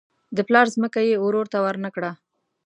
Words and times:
د 0.35 0.37
پلار 0.47 0.67
ځمکه 0.75 0.99
یې 1.09 1.15
ورور 1.23 1.45
ته 1.53 1.57
ورنه 1.65 1.89
کړه. 1.95 2.11